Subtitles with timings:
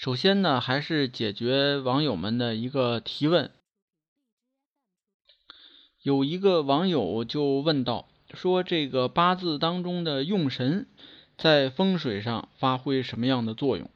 [0.00, 3.50] 首先呢，还是解决网友们的一个提问。
[6.00, 10.86] 有一个网友就问到，说这个八字当中的用神
[11.36, 13.90] 在风水上发挥什么样的作用？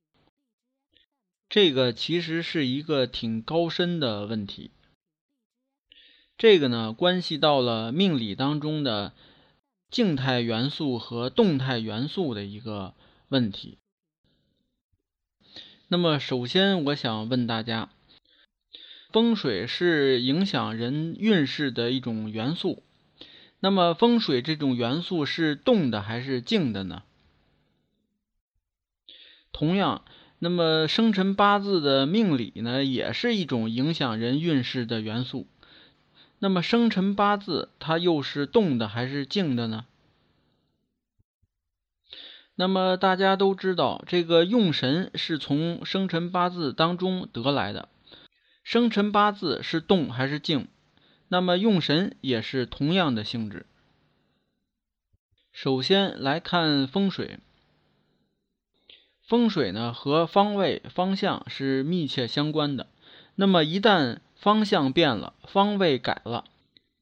[1.49, 4.73] 这个其实是一个挺高深的问题。
[6.37, 9.13] 这个呢，关系到了命理当中的
[9.89, 12.95] 静态元素和动态元素的一个
[13.29, 13.79] 问题。
[15.93, 17.91] 那么，首先我想问大家，
[19.13, 22.83] 风水是影响人运势的一种元素。
[23.61, 27.03] 那么，风水这种元素是动的还是静的呢？
[29.53, 30.03] 同样，
[30.39, 35.47] 那么生辰八字的命理呢，也是一种影响人运势的元素。
[36.39, 39.85] 那么，生辰八字它又是动的还是静的呢？
[42.55, 47.89] 那么大家都知道，这个用神是从生辰八字当中得来的。
[48.63, 50.69] 生辰八字是动还是静？
[51.29, 53.67] 那么用神也是同样的性质。
[55.51, 57.41] 首先来看风水，
[59.27, 62.87] 风水呢和方位方向是密切相关的。
[63.35, 66.45] 那么一旦方向变了，方位改了，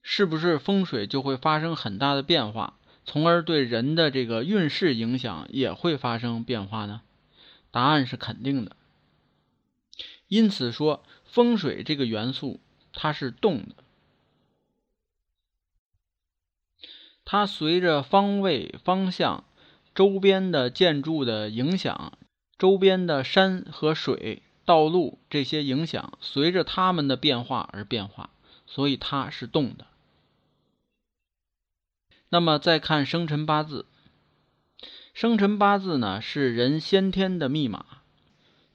[0.00, 2.78] 是不是风水就会发生很大的变化？
[3.04, 7.02] 从而对人的这个运势影响也会发生变化呢？
[7.70, 8.76] 答案是肯定的。
[10.28, 12.60] 因此说，风水这个元素
[12.92, 13.75] 它是动的，
[17.25, 19.44] 它随着方位、方向、
[19.94, 22.19] 周边的建筑的影响、
[22.58, 28.30] 周边的山和水、道路这些影响，随着它们的变化而变化，
[28.66, 29.86] 所以它是动的。
[32.32, 33.86] 那么再看生辰八字，
[35.14, 37.84] 生辰八字呢是人先天的密码，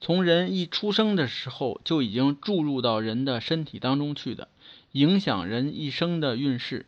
[0.02, 4.50] 从人一出生的时候就已经注入到人的身体当中去的，
[4.92, 6.86] 影响人一生的运势。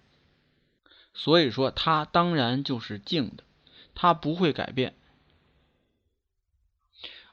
[1.13, 3.45] 所以说它当然就是静的，
[3.95, 4.93] 它不会改变。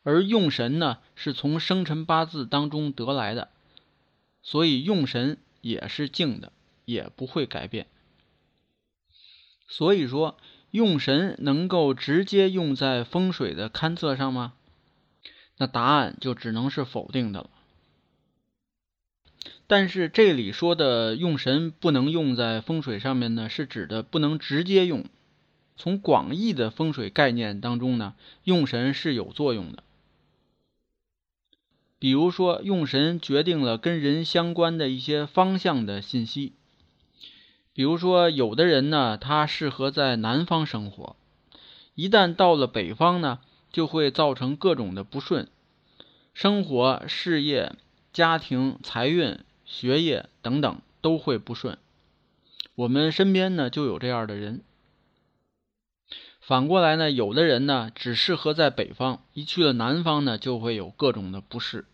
[0.04, 3.50] 而用神呢是从生辰八字当中得来的，
[4.44, 6.52] 所以用神也是静的，
[6.84, 7.88] 也不会改变。
[9.66, 10.36] 所以说，
[10.70, 14.52] 用神能够直接用在风水的勘测上吗？
[15.56, 17.50] 那答案就只能是否定的了。
[19.66, 25.04] 但是这里说的用神不能用在风水上面呢，是指的不能直接用。
[25.76, 28.14] 从广义的风水概念当中呢，
[28.44, 29.82] 用神是有作用的。
[31.98, 36.52] 比如说，用神决定了跟人相关的一些方向的信息。
[37.74, 41.16] 比如说，有的人呢，他适合在南方生活，
[41.96, 43.40] 一旦到了北方呢，
[43.72, 45.48] 就会造成各种的不顺，
[46.32, 47.72] 生活、事业、
[48.12, 51.76] 家庭、财运、学业等等都会不顺。
[52.76, 54.62] 我们身边呢就有这样的人。
[56.40, 61.86] 反过来呢，有的人呢只适合在北方，一去了南方呢，就会有各种的不适。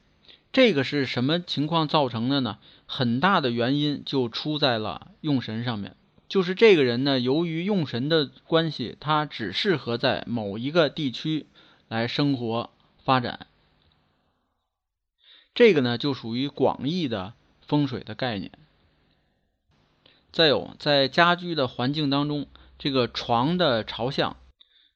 [0.52, 2.58] 这个是什么情况造成的呢？
[2.84, 5.96] 很大的原因就出在了用神上面，
[6.28, 11.46] 就是这个人呢，由于用神的关系，他只适合在某一个地区
[11.88, 12.70] 来生活
[13.04, 13.46] 发展。
[15.54, 17.34] 这个呢，就属于广义的
[17.66, 18.52] 风水的概念。
[20.32, 22.46] 再有，在家居的环境当中，
[22.78, 24.36] 这个床的朝向，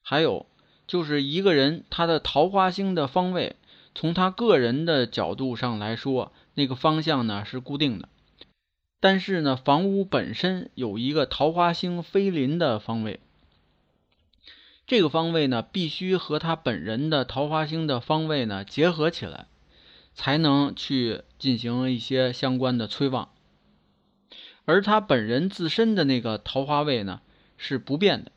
[0.01, 0.45] 还有
[0.87, 3.57] 就是一个人他的桃花星的方位。
[3.93, 8.09] 从他个人的角度上来说，那个方向呢是固定的，
[9.07, 13.19] 但是呢，房屋本身有一个桃花星飞临的方位，
[14.87, 19.45] 这个方位呢必须和他本人的桃花星的方位呢结合起来，
[20.15, 23.29] 才能去进行一些相关的催旺，
[24.65, 27.21] 而他本人自身的那个桃花位呢
[27.57, 28.31] 是不变的，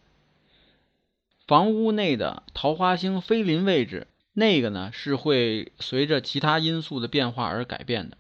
[1.47, 4.07] 房屋内的桃花星飞临位置。
[4.35, 8.19] 那个呢是会随着其他因素的变化而改变的，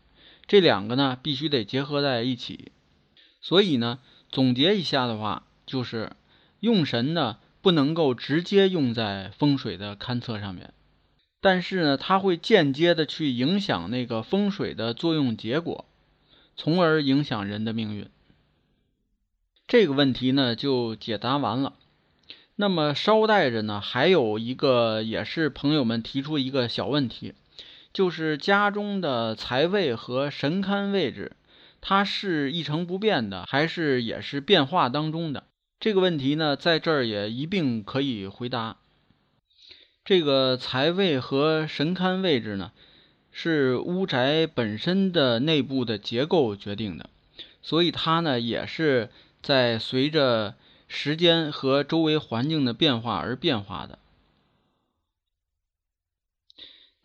[0.49, 2.73] 这两个呢必须得结合在一起。
[3.41, 4.01] 所以呢，
[4.31, 6.13] 总结一下的话，就是
[6.59, 10.73] 用神呢不能够直接用在风水的勘测上面，
[11.41, 15.85] 但是呢，它会间接的去影响那个风水的作用结果，
[16.57, 18.09] 从而影响人的命运。
[19.67, 21.75] 这个问题呢就解答完了。
[22.57, 27.35] 那么捎带着呢，还有一个也是朋友们提出一个小问题，
[27.93, 31.33] 就是家中的财位和神龛位置，
[31.81, 35.45] 它是一成不变的，还是也是变化当中的？
[35.81, 38.77] 这个问题呢，在这儿也一并可以回答。
[40.05, 42.73] 这个财位和神龛位置呢，
[43.31, 47.11] 是屋宅本身的内部的结构决定的，
[47.63, 49.11] 所以它呢也是。
[49.41, 50.57] 在随着
[50.89, 54.01] 时间和周围环境的变化而变化的。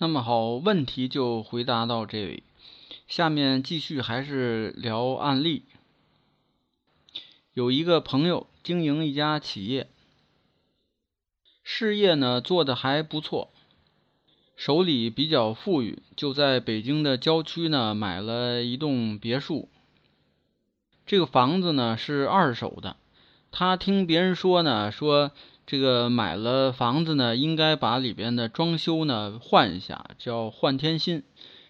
[0.04, 2.44] 那么好，问题就回答到这里。
[3.08, 5.64] 下面继续还是聊案例。
[7.54, 9.88] 有一个朋友经营一家企业，
[11.64, 13.50] 事业呢做的还不错，
[14.58, 19.70] 手里比较富裕，就在北京的郊区呢买了一栋别墅。
[21.06, 22.98] 这个房子呢是二手的，
[23.52, 25.32] 他听别人说呢，说
[25.66, 31.24] 这个买了房子呢，应该把里边的装修呢换一下，叫换天新，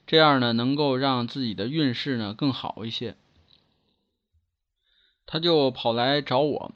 [0.08, 3.16] 这样呢能够让自己的运势呢更好一些。
[5.26, 6.72] 他就跑来找我，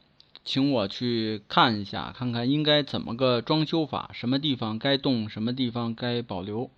[0.46, 6.72] 请我去看一下，看看应该怎么个装修法，什么地方该动，什么地方该保留。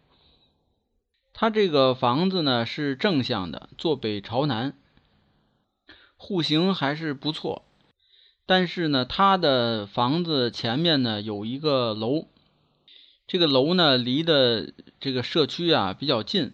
[1.34, 4.74] 他这个房子呢是正向的，坐北朝南。
[6.18, 7.64] 户型还是不错，
[8.50, 12.26] 但是呢，他的房子前面呢有一个楼，
[13.28, 16.54] 这个楼呢离的这个社区啊比较近，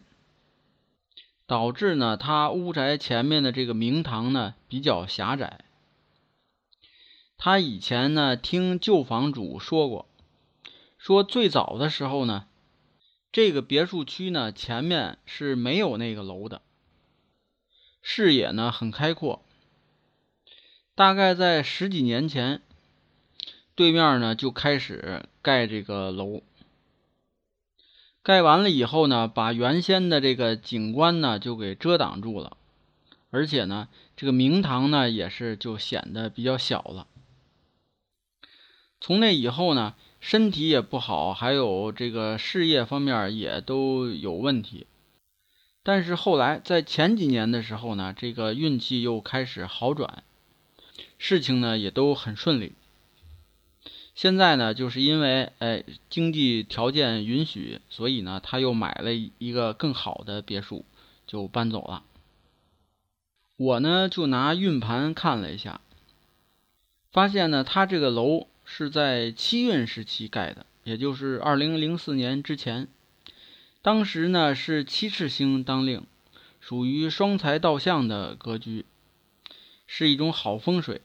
[1.47, 5.63] 导致呢他屋宅前面的这个明堂呢比较狭窄。
[7.38, 10.09] 他以前呢听旧房主说过，
[10.97, 12.45] 说最早的时候呢，
[13.31, 16.62] 这个别墅区呢前面是没有那个楼的，
[18.01, 19.44] 视野呢很开阔。
[20.95, 22.62] 大概在十几年前，
[23.75, 26.42] 对面呢就开始盖这个楼。
[28.24, 32.56] 盖完了以后呢，把原先的这个景观呢就给遮挡住了，
[33.30, 37.07] 而且呢，这个明堂呢也是就显得比较小了。
[39.01, 44.88] 从那以后呢，身体也不好，还有这个事业方面也都有问题。
[45.83, 50.24] 但是后来在前几年的时候呢，这个运气又开始好转。
[51.18, 52.74] 事情呢也都很顺利。
[54.13, 60.86] 现在呢，就是因为哎经济条件允许，所以呢他又买了一个更好的别墅，
[61.27, 62.03] 就搬走了。
[63.57, 65.81] 我呢就拿运盘看了一下，
[67.12, 72.88] 发现呢他这个楼是在七运时期盖的，也就是二零零四年之前。
[73.81, 76.06] 当时呢是七赤星当令，
[76.59, 78.86] 属于双财倒向的格局。
[79.87, 81.01] 是一种好风水，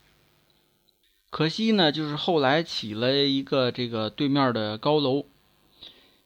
[1.28, 5.26] 可惜呢，就是后来起了一个这个对面的高楼，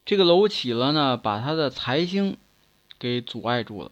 [0.04, 2.36] 这个楼起了呢，把他的财星
[2.98, 3.90] 给阻碍住了，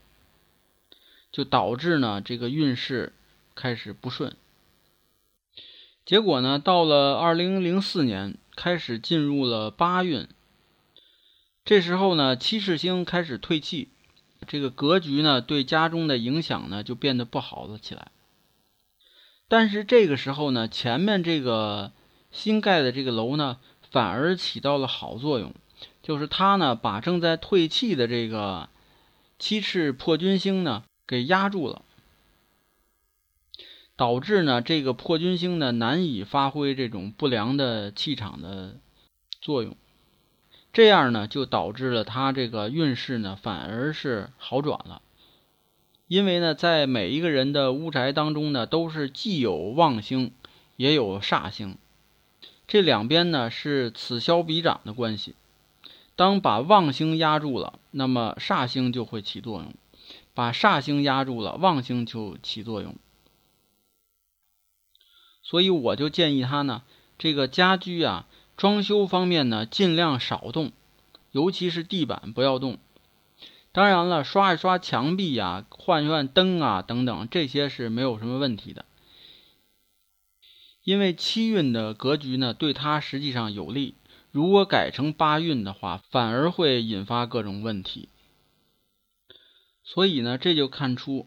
[1.31, 3.13] 就导致呢这个运势
[3.55, 4.37] 开始不顺。
[6.05, 10.27] 结果呢，到了二零零四年，开始进入了八运，
[11.65, 13.89] 这时候呢，七世星开始退气，
[14.47, 18.11] 这个格局呢，对家中的影响呢，就变得不好了起来。
[19.53, 21.93] 但是这个时候呢，前面这个
[22.31, 23.59] 新盖的这个楼呢，
[23.91, 25.53] 反而起到了好作用，
[26.03, 28.71] 就是它呢把正在退气的这个
[29.39, 31.83] 七赤破军星呢给压住了，
[33.95, 38.79] 导致呢这个破军星呢难以发挥这种不良的气场的
[39.43, 39.77] 作用，
[40.73, 45.03] 这样呢就导致了它这个运势呢反而是好转了。
[46.13, 50.31] 因为呢，在每一个人的屋宅当中呢，都是既有旺星，
[50.77, 51.79] 也有煞星，
[52.69, 55.35] 这两边呢是此消彼长的关系。
[56.15, 59.71] 当把旺星压住了，那么煞星就会起作用；
[60.35, 62.95] 把煞星压住了，旺星就起作用。
[65.43, 66.83] 所以我就建议他呢，
[67.17, 68.27] 这个家居啊，
[68.59, 70.73] 装修方面呢，尽量少动，
[71.31, 72.77] 尤其是地板不要动。
[73.73, 78.85] 当然了，刷一刷墙壁呀，换一换灯啊，等等，这些是没有什么问题的。
[80.85, 83.95] 因为七运的格局呢，对它实际上有利。
[84.31, 88.09] 如果改成八运的话，反而会引发各种问题。
[89.85, 91.27] 所以呢，这就看出，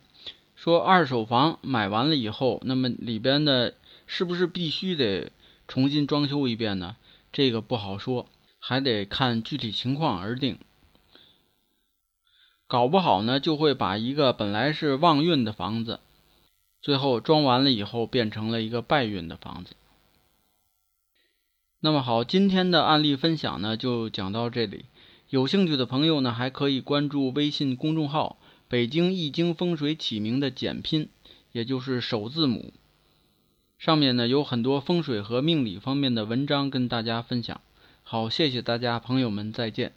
[0.56, 3.74] 说二手房买完了以后，那么里边的
[4.06, 5.32] 是不是必须得
[5.68, 6.96] 重新装修一遍呢？
[7.32, 8.28] 这个不好说，
[8.60, 10.60] 还得看具体情况而定。
[12.68, 16.00] 搞不好呢，就会把一个本来是旺运的房子，
[16.82, 19.76] 最后装完了以后变成了一个败运的房子。
[21.80, 24.86] 那么好，今天的案例分享呢就讲到这里。
[25.30, 31.10] 有兴趣的朋友呢，还可以关注微信公众号“北京易经风水起名”的简拼，
[31.52, 32.74] 也就是首字母。
[33.78, 37.62] 上面呢有很多风水和命理方面的文章跟大家分享。
[38.04, 39.92] 好，谢谢大家，朋友们再见。